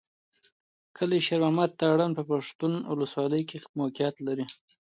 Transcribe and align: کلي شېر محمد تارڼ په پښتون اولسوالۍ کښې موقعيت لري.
کلي 0.97 1.19
شېر 1.27 1.41
محمد 1.43 1.71
تارڼ 1.79 2.01
په 2.17 2.23
پښتون 2.29 2.73
اولسوالۍ 2.91 3.41
کښې 3.49 3.69
موقعيت 3.79 4.15
لري. 4.27 4.45